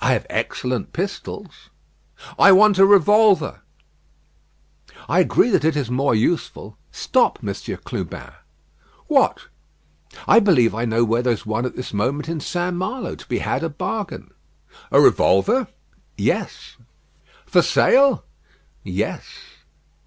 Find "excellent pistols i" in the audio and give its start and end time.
0.30-2.50